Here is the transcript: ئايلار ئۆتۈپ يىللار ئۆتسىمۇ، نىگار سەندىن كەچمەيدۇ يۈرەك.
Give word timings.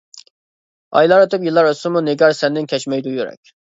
ئايلار 1.01 1.25
ئۆتۈپ 1.25 1.45
يىللار 1.49 1.69
ئۆتسىمۇ، 1.73 2.03
نىگار 2.07 2.37
سەندىن 2.39 2.67
كەچمەيدۇ 2.73 3.15
يۈرەك. 3.19 3.55